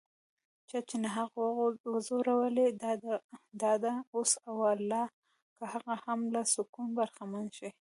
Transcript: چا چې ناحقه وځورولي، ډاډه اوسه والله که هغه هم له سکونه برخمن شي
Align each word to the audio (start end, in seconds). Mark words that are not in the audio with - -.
چا 0.69 0.79
چې 0.89 0.95
ناحقه 1.03 1.43
وځورولي، 1.91 2.67
ډاډه 3.59 3.93
اوسه 4.15 4.39
والله 4.61 5.05
که 5.55 5.63
هغه 5.73 5.93
هم 6.05 6.19
له 6.33 6.41
سکونه 6.53 6.91
برخمن 6.99 7.45
شي 7.57 7.69